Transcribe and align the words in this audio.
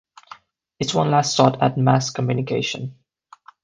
It's 0.79 0.95
one 0.95 1.11
last 1.11 1.37
shot 1.37 1.61
at 1.61 1.77
mass 1.77 2.09
communication. 2.09 2.95